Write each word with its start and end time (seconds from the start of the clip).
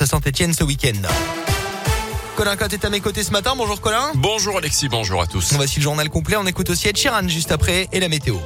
à 0.00 0.06
Saint-Etienne 0.06 0.52
ce 0.52 0.62
week-end. 0.62 0.92
Colin 2.36 2.56
Cotte 2.56 2.72
est 2.72 2.84
à 2.84 2.90
mes 2.90 3.00
côtés 3.00 3.24
ce 3.24 3.32
matin. 3.32 3.54
Bonjour 3.56 3.80
Colin. 3.80 4.12
Bonjour 4.14 4.56
Alexis, 4.56 4.88
bonjour 4.88 5.20
à 5.20 5.26
tous. 5.26 5.54
Voici 5.54 5.80
le 5.80 5.82
journal 5.82 6.08
complet. 6.08 6.36
On 6.36 6.46
écoute 6.46 6.70
aussi 6.70 6.86
Ed 6.86 6.96
Sheeran 6.96 7.26
juste 7.26 7.50
après 7.50 7.88
et 7.92 7.98
la 7.98 8.08
météo. 8.08 8.36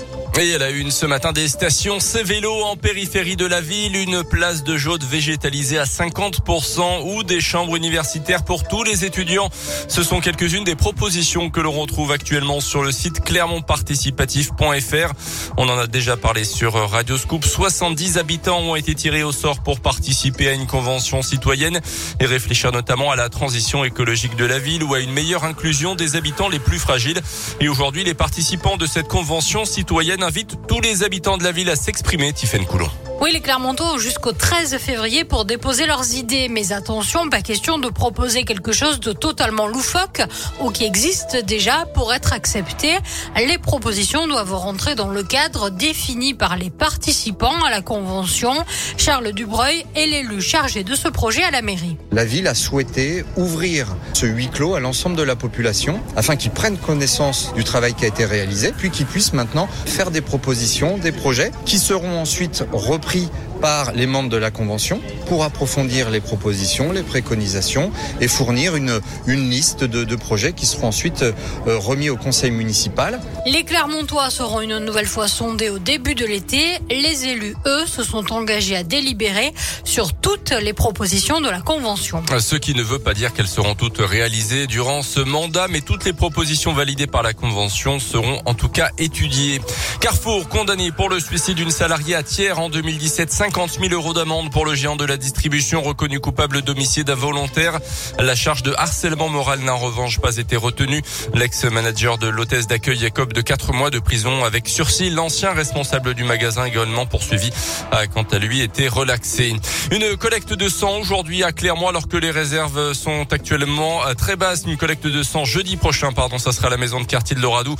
Et 0.41 0.49
elle 0.49 0.63
a 0.63 0.71
une 0.71 0.91
ce 0.91 1.05
matin 1.05 1.33
des 1.33 1.47
stations 1.47 1.99
vélo 2.25 2.63
en 2.63 2.75
périphérie 2.75 3.37
de 3.37 3.45
la 3.45 3.61
ville, 3.61 3.95
une 3.97 4.25
place 4.25 4.65
de 4.65 4.79
jaune 4.79 5.03
végétalisée 5.05 5.79
à 5.79 5.85
50% 5.85 7.03
ou 7.05 7.23
des 7.23 7.43
chambres 7.43 7.77
universitaires 7.77 8.43
pour 8.43 8.67
tous 8.67 8.83
les 8.83 9.05
étudiants. 9.05 9.51
Ce 9.89 10.03
sont 10.03 10.21
quelques-unes 10.21 10.65
des 10.65 10.75
propositions 10.75 11.51
que 11.51 11.61
l'on 11.61 11.73
retrouve 11.73 12.13
actuellement 12.13 12.61
sur 12.61 12.83
le 12.83 12.93
site 12.93 13.21
clermontparticipatif.fr. 13.21 15.13
On 15.59 15.69
en 15.69 15.77
a 15.77 15.87
déjà 15.87 16.17
parlé 16.17 16.45
sur 16.45 16.73
Radio 16.91 17.19
Scoop. 17.19 17.45
70 17.45 18.17
habitants 18.17 18.61
ont 18.61 18.75
été 18.75 18.95
tirés 18.95 19.25
au 19.25 19.33
sort 19.33 19.63
pour 19.63 19.81
participer 19.81 20.49
à 20.49 20.53
une 20.53 20.67
convention 20.67 21.21
citoyenne 21.21 21.79
et 22.21 22.27
réfléchir 22.27 22.73
notamment 22.73 23.11
à 23.11 23.17
la 23.17 23.29
transition 23.29 23.85
écologique 23.85 24.37
de 24.37 24.47
la 24.47 24.59
ville 24.59 24.83
ou 24.83 24.95
à 24.95 25.01
une 25.01 25.13
meilleure 25.13 25.45
inclusion 25.45 25.95
des 25.95 26.17
habitants 26.17 26.49
les 26.49 26.59
plus 26.59 26.79
fragiles. 26.79 27.21
Et 27.61 27.69
aujourd'hui, 27.69 28.03
les 28.03 28.15
participants 28.15 28.79
de 28.79 28.87
cette 28.87 29.09
convention 29.09 29.67
citoyenne 29.67 30.22
invite 30.23 30.67
tous 30.67 30.81
les 30.81 31.03
habitants 31.03 31.37
de 31.37 31.45
la 31.45 31.53
ville 31.53 31.71
à 31.71 31.77
s'exprimer, 31.77 32.33
Tiffaine 32.33 32.65
Coulon. 32.65 32.89
Oui, 33.23 33.31
les 33.33 33.41
Clermontois 33.41 33.95
ont 33.95 33.99
jusqu'au 33.99 34.33
13 34.33 34.79
février 34.79 35.23
pour 35.23 35.45
déposer 35.45 35.87
leurs 35.87 36.17
idées. 36.17 36.49
Mais 36.49 36.73
attention, 36.73 37.31
pas 37.31 37.41
question 37.41 37.79
de 37.79 37.89
proposer 37.89 38.43
quelque 38.43 38.73
chose 38.73 38.99
de 38.99 39.13
totalement 39.13 39.69
loufoque 39.69 40.23
ou 40.61 40.71
qui 40.71 40.83
existe 40.83 41.37
déjà 41.37 41.87
pour 41.95 42.13
être 42.13 42.33
accepté. 42.33 42.99
Les 43.37 43.59
propositions 43.59 44.27
doivent 44.27 44.57
rentrer 44.57 44.97
dans 44.97 45.07
le 45.07 45.23
cadre 45.23 45.71
défini 45.71 46.35
par 46.35 46.57
les 46.57 46.69
participants 46.69 47.63
à 47.65 47.71
la 47.71 47.81
convention. 47.81 48.55
Charles 48.97 49.31
Dubreuil 49.31 49.87
est 49.95 50.07
l'élu 50.07 50.43
chargé 50.43 50.83
de 50.83 50.97
ce 50.97 51.07
projet 51.07 51.45
à 51.45 51.53
la 51.53 51.63
mairie. 51.63 51.99
La 52.11 52.25
ville 52.25 52.49
a 52.49 52.57
souhaité 52.57 53.25
ouvrir 53.37 53.95
ce 54.15 54.27
huis 54.27 54.49
clos 54.49 54.75
à 54.75 54.81
l'ensemble 54.81 55.15
de 55.15 55.23
la 55.23 55.37
population 55.37 56.01
afin 56.17 56.35
qu'ils 56.35 56.51
prennent 56.51 56.77
connaissance 56.77 57.55
du 57.55 57.63
travail 57.63 57.95
qui 57.95 58.05
a 58.05 58.09
été 58.09 58.25
réalisé, 58.25 58.73
puis 58.77 58.91
qu'ils 58.91 59.07
puissent 59.07 59.33
maintenant 59.33 59.69
faire 59.87 60.11
des 60.11 60.23
propositions, 60.23 60.99
des 60.99 61.13
projets 61.13 61.53
qui 61.65 61.79
seront 61.79 62.19
ensuite 62.19 62.65
repris 62.73 63.12
prix 63.13 63.29
par 63.63 63.93
les 63.93 64.07
membres 64.07 64.29
de 64.29 64.37
la 64.37 64.51
Convention 64.51 65.01
pour 65.27 65.45
approfondir 65.45 66.11
les 66.11 66.21
propositions, 66.21 66.93
les 66.93 67.05
préconisations 67.05 67.93
et 68.21 68.29
fournir 68.29 68.77
une, 68.77 69.01
une 69.27 69.49
liste 69.49 69.85
de, 69.85 70.05
de 70.05 70.17
projets 70.17 70.53
qui 70.53 70.67
seront 70.67 70.89
ensuite 70.89 71.23
euh, 71.23 71.33
remis 71.79 72.11
au 72.11 72.17
Conseil 72.17 72.51
municipal. 72.51 73.21
Les 73.47 73.65
Clermontois 73.65 74.31
seront 74.31 74.61
une 74.61 74.79
nouvelle 74.79 75.07
fois 75.07 75.29
sondés 75.29 75.71
au 75.71 75.79
début 75.79 76.15
de 76.15 76.27
l'été. 76.27 76.79
Les 76.91 77.27
élus, 77.27 77.55
eux, 77.67 77.87
se 77.87 78.03
sont 78.03 78.33
engagés 78.33 78.77
à 78.77 78.83
délibérer 78.83 79.55
sur 79.85 80.13
toutes 80.13 80.51
les 80.51 80.73
propositions 80.73 81.41
de 81.41 81.49
la 81.49 81.61
Convention. 81.61 82.23
Ce 82.41 82.57
qui 82.57 82.75
ne 82.75 82.83
veut 82.83 82.99
pas 82.99 83.15
dire 83.15 83.33
qu'elles 83.33 83.47
seront 83.47 83.77
toutes 83.77 83.99
réalisées 83.99 84.67
durant 84.67 85.03
ce 85.03 85.21
mandat, 85.21 85.69
mais 85.69 85.81
toutes 85.81 86.05
les 86.05 86.13
propositions 86.13 86.73
validées 86.73 87.07
par 87.07 87.23
la 87.23 87.33
Convention 87.33 88.01
seront 88.01 88.43
en 88.45 88.55
tout 88.55 88.69
cas 88.69 88.91
étudiées. 88.99 89.61
Carrefour 90.01 90.49
condamné 90.49 90.91
pour 90.91 91.09
le 91.09 91.21
suicide 91.21 91.55
d'une 91.55 91.71
salariée 91.71 92.17
à 92.17 92.23
tiers 92.25 92.59
en 92.59 92.69
2017, 92.69 93.31
50 93.53 93.81
000 93.81 93.93
euros 93.93 94.15
d'amende 94.15 94.51
pour 94.51 94.65
le 94.65 94.75
géant 94.75 94.97
de 94.97 95.05
la 95.05 95.19
distribution 95.19 95.83
reconnu 95.83 96.21
coupable 96.21 96.63
d'homicide 96.63 97.11
involontaire. 97.11 97.81
La 98.19 98.35
charge 98.35 98.63
de 98.63 98.73
harcèlement 98.79 99.29
moral 99.29 99.61
n'a 99.61 99.75
en 99.75 99.79
revanche 99.79 100.21
pas 100.21 100.39
été 100.39 100.57
retenue. 100.57 101.03
L'ex-manager 101.35 102.17
de 102.17 102.29
l'hôtesse 102.29 102.67
d'accueil 102.67 102.99
Jacob 102.99 103.35
de 103.35 103.43
4 103.43 103.75
mois 103.75 103.91
de 103.91 103.99
prison 103.99 104.43
avec 104.43 104.71
sursis. 104.71 105.11
L'ancien 105.11 105.53
responsable 105.53 106.15
du 106.15 106.25
magasin 106.25 106.65
également 106.65 107.05
poursuivi 107.05 107.51
a 107.91 108.07
quant 108.07 108.23
à 108.23 108.39
lui 108.39 108.63
été 108.63 108.89
relaxé. 108.89 109.55
Une 109.91 110.17
collecte 110.17 110.55
de 110.55 110.71
sang 110.71 111.01
aujourd'hui 111.01 111.45
à 111.45 111.53
Clermont 111.53 111.89
alors 111.89 112.09
que 112.09 112.17
les 112.17 112.31
réserves 112.31 112.95
sont 112.95 113.27
actuellement 113.31 114.01
très 114.17 114.37
basses. 114.37 114.63
Une 114.67 114.79
collecte 114.79 115.07
de 115.07 115.23
sang 115.23 115.45
jeudi 115.45 115.77
prochain, 115.77 116.15
pardon, 116.15 116.39
ça 116.39 116.53
sera 116.53 116.69
à 116.69 116.71
la 116.71 116.79
maison 116.79 117.03
de 117.03 117.07
quartier 117.07 117.37
de 117.37 117.43
Loradou 117.43 117.77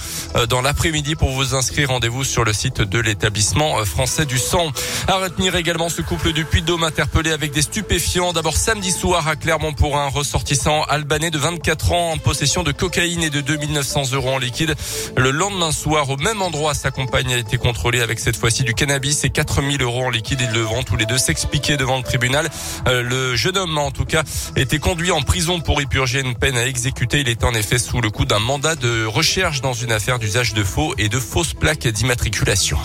dans 0.51 0.61
l'après-midi 0.61 1.15
pour 1.15 1.31
vous 1.31 1.55
inscrire. 1.55 1.89
Rendez-vous 1.89 2.25
sur 2.25 2.45
le 2.45 2.53
site 2.53 2.83
de 2.83 2.99
l'établissement 2.99 3.83
français 3.87 4.27
du 4.27 4.39
sang. 4.39 4.71
À 5.09 5.17
retenir 5.17 5.62
également 5.63 5.89
ce 5.89 6.03
couple 6.03 6.33
du 6.33 6.45
Puy-de-Dôme 6.45 6.83
interpellé 6.83 7.31
avec 7.31 7.53
des 7.53 7.63
stupéfiants. 7.63 8.33
D'abord 8.33 8.57
samedi 8.57 8.91
soir 8.91 9.29
à 9.29 9.37
Clermont 9.37 9.73
pour 9.73 9.97
un 9.97 10.09
ressortissant 10.09 10.83
albanais 10.83 11.31
de 11.31 11.39
24 11.39 11.93
ans 11.93 12.11
en 12.11 12.19
possession 12.19 12.65
de 12.65 12.73
cocaïne 12.73 13.23
et 13.23 13.31
de 13.31 13.41
2900 13.41 14.11
euros 14.15 14.31
en 14.31 14.39
liquide. 14.39 14.75
Le 15.17 15.31
lendemain 15.31 15.71
soir, 15.71 16.11
au 16.11 16.17
même 16.17 16.43
endroit, 16.43 16.75
sa 16.75 16.91
compagne 16.91 17.33
a 17.33 17.37
été 17.37 17.59
contrôlée 17.59 18.01
avec 18.01 18.19
cette 18.19 18.37
fois-ci 18.37 18.65
du 18.65 18.75
cannabis 18.75 19.23
et 19.23 19.31
4000 19.31 19.83
euros 19.83 20.07
en 20.07 20.11
liquide. 20.11 20.41
Ils 20.41 20.53
devront 20.53 20.83
tous 20.83 20.97
les 20.97 21.07
deux 21.07 21.19
s'expliquer 21.19 21.77
devant 21.77 21.97
le 21.97 22.03
tribunal. 22.03 22.51
Euh, 22.89 23.05
le 23.05 23.37
jeune 23.37 23.57
homme, 23.57 23.79
en 23.79 23.93
tout 23.93 24.05
cas, 24.05 24.25
était 24.57 24.81
conduit 24.81 25.13
en 25.13 25.23
prison 25.23 25.61
pour 25.61 25.81
y 25.81 25.87
purger 25.87 26.23
une 26.23 26.35
peine 26.35 26.57
à 26.57 26.67
exécuter. 26.67 27.21
Il 27.21 27.29
est 27.29 27.45
en 27.45 27.55
effet 27.55 27.79
sous 27.79 28.01
le 28.01 28.11
coup 28.11 28.25
d'un 28.25 28.41
mandat 28.41 28.75
de 28.75 29.05
recherche 29.05 29.61
dans 29.61 29.75
une 29.75 29.93
affaire 29.93 30.19
d'usage 30.19 30.55
de 30.55 30.65
faux 30.65 30.93
et 30.99 31.09
de 31.09 31.21
fausses 31.21 31.55
plaques 31.55 31.87
d'immatriculation. 31.87 32.79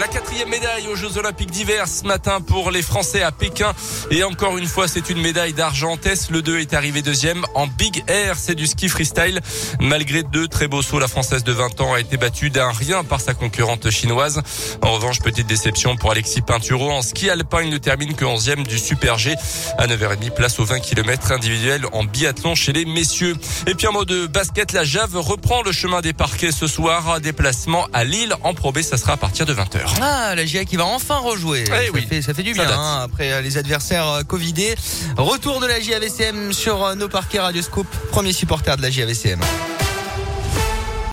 La 0.00 0.08
quatrième 0.08 0.48
médaille 0.48 0.88
aux 0.88 0.96
Jeux 0.96 1.18
Olympiques 1.18 1.50
d'hiver 1.50 1.86
ce 1.86 2.04
matin 2.06 2.40
pour 2.40 2.70
les 2.70 2.80
Français 2.80 3.22
à 3.22 3.30
Pékin. 3.30 3.74
Et 4.10 4.24
encore 4.24 4.56
une 4.56 4.66
fois, 4.66 4.88
c'est 4.88 5.10
une 5.10 5.20
médaille 5.20 5.52
d'argent. 5.52 5.98
Le 6.30 6.40
2 6.40 6.60
est 6.60 6.72
arrivé 6.72 7.02
deuxième 7.02 7.44
en 7.54 7.66
Big 7.66 8.02
Air. 8.08 8.36
C'est 8.38 8.54
du 8.54 8.66
ski 8.66 8.88
freestyle. 8.88 9.40
Malgré 9.80 10.22
deux 10.22 10.48
très 10.48 10.66
beaux 10.66 10.80
sauts, 10.80 10.98
la 10.98 11.08
Française 11.08 11.44
de 11.44 11.52
20 11.52 11.80
ans 11.82 11.92
a 11.92 12.00
été 12.00 12.16
battue 12.16 12.48
d'un 12.48 12.70
rien 12.70 13.04
par 13.04 13.20
sa 13.20 13.34
concurrente 13.34 13.90
chinoise. 13.90 14.40
En 14.80 14.92
revanche, 14.92 15.20
petite 15.20 15.46
déception 15.46 15.96
pour 15.96 16.10
Alexis 16.10 16.40
Pinturo. 16.40 16.90
En 16.90 17.02
ski 17.02 17.28
alpin, 17.28 17.62
il 17.62 17.70
ne 17.70 17.78
termine 17.78 18.14
que 18.14 18.24
11e 18.24 18.66
du 18.66 18.78
Super 18.78 19.18
G. 19.18 19.34
À 19.76 19.86
9h30, 19.86 20.30
place 20.30 20.58
aux 20.58 20.64
20 20.64 20.80
km 20.80 21.32
individuels 21.32 21.84
en 21.92 22.04
biathlon 22.04 22.54
chez 22.54 22.72
les 22.72 22.86
messieurs. 22.86 23.36
Et 23.66 23.74
puis 23.74 23.86
en 23.86 23.92
mode 23.92 24.08
de 24.08 24.26
basket, 24.26 24.72
la 24.72 24.84
Jave 24.84 25.16
reprend 25.16 25.62
le 25.62 25.72
chemin 25.72 26.00
des 26.00 26.14
parquets 26.14 26.52
ce 26.52 26.66
soir. 26.66 27.20
Déplacement 27.20 27.88
à 27.92 28.04
Lille 28.04 28.34
en 28.42 28.54
Pro 28.54 28.72
Ça 28.82 28.96
sera 28.96 29.12
à 29.12 29.16
partir 29.18 29.44
de 29.44 29.52
20h. 29.54 29.81
Ah, 30.00 30.34
la 30.34 30.44
GIA 30.44 30.64
qui 30.64 30.76
va 30.76 30.84
enfin 30.86 31.18
rejouer. 31.18 31.64
Eh 31.66 31.70
ça, 31.70 31.76
oui. 31.94 32.06
fait, 32.08 32.22
ça 32.22 32.34
fait 32.34 32.42
du 32.42 32.52
bien 32.52 32.70
hein, 32.70 33.02
après 33.04 33.32
euh, 33.32 33.40
les 33.40 33.58
adversaires 33.58 34.08
euh, 34.08 34.22
Covidés. 34.22 34.74
Retour 35.16 35.60
de 35.60 35.66
la 35.66 35.80
JAVCM 35.80 36.52
sur 36.52 36.84
euh, 36.84 36.94
nos 36.94 37.08
parquets 37.08 37.40
Radioscope, 37.40 37.86
premier 38.10 38.32
supporter 38.32 38.76
de 38.76 38.82
la 38.82 38.90
JAVCM. 38.90 39.40